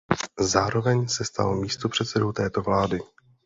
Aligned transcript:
Zároveň 0.39 1.07
se 1.07 1.25
stal 1.25 1.55
místopředsedou 1.55 2.31
této 2.31 2.61
vlády. 2.61 2.99